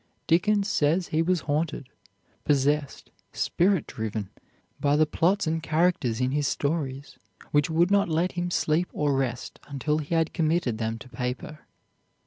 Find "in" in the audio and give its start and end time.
6.19-6.31